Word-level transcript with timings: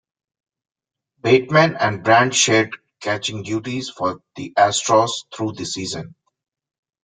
Bateman 1.21 1.75
and 1.75 2.03
Brand 2.03 2.33
shared 2.35 2.75
catching 3.01 3.43
duties 3.43 3.91
for 3.91 4.23
the 4.35 4.51
Astros 4.57 5.25
through 5.31 5.51
the 5.51 5.65
season. 5.67 6.15